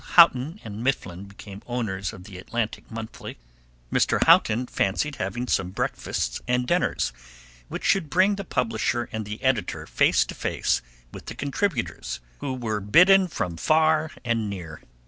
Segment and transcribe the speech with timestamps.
[0.15, 3.37] Houghton & Mifflin became owners of The Atlantic Monthly,
[3.93, 4.23] Mr.
[4.23, 7.13] Houghton fancied having some breakfasts and dinners,
[7.67, 12.55] which should bring the publisher and the editor face to face with the contributors, who
[12.55, 14.81] were bidden from far and near.